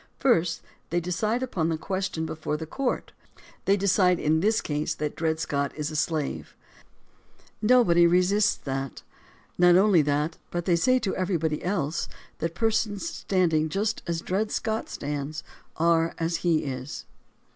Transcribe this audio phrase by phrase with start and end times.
[0.17, 3.11] First, they decide upon the question before the court.
[3.65, 6.55] They decide in this case that Dred Scott is a slave.
[7.61, 9.03] Nobody resists that.
[9.59, 12.09] Not only that, but they say to everybody else
[12.39, 15.43] that persons standing just as Dred Scott stands
[15.77, 17.05] are as he is.